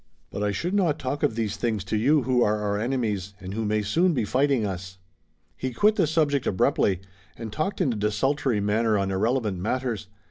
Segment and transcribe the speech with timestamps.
[0.31, 3.53] But I should not talk of these things to you who are our enemies, and
[3.53, 4.97] who may soon be fighting us."
[5.55, 7.01] He quit the subject abruptly,
[7.37, 10.07] and talked in a desultory manner on irrelevant matters.